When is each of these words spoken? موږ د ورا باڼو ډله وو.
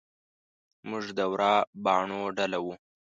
موږ 0.89 1.05
د 1.17 1.19
ورا 1.31 1.53
باڼو 1.83 2.21
ډله 2.37 2.59
وو. 2.65 2.73